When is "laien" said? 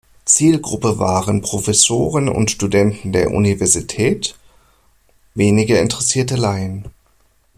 6.37-6.85